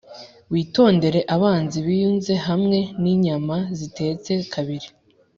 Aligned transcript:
witondere 0.53 1.19
abanzi 1.35 1.77
biyunze 1.85 2.33
hamwe 2.47 2.79
ninyama 3.01 3.57
zitetse 3.77 4.31
kabiri 4.53 4.87